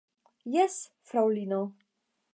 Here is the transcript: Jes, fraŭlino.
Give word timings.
Jes, 0.55 0.77
fraŭlino. 1.11 1.63